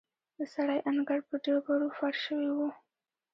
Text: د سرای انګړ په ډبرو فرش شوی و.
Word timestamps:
د 0.37 0.39
سرای 0.53 0.79
انګړ 0.89 1.19
په 1.29 1.35
ډبرو 1.43 1.87
فرش 1.97 2.17
شوی 2.25 2.49
و. 2.55 2.59